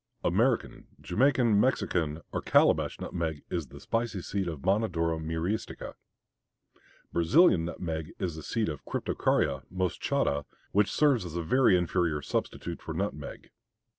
American, 0.23 0.87
Jamaica, 0.99 1.45
Mexican, 1.45 2.21
or 2.33 2.41
Calabash 2.41 2.99
nutmeg 2.99 3.43
is 3.51 3.67
the 3.67 3.79
spicy 3.79 4.21
seed 4.23 4.47
of 4.47 4.61
Monodora 4.63 5.19
Myristica. 5.19 5.93
Brazilian 7.13 7.65
nutmeg 7.65 8.15
is 8.17 8.35
the 8.35 8.41
seed 8.41 8.67
of 8.67 8.83
Cryptocarya 8.83 9.61
moschata, 9.71 10.45
which 10.71 10.91
serves 10.91 11.23
as 11.23 11.35
a 11.35 11.43
very 11.43 11.77
inferior 11.77 12.23
substitute 12.23 12.81
for 12.81 12.95
nutmeg. 12.95 13.51